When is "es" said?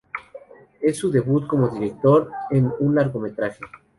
0.81-0.97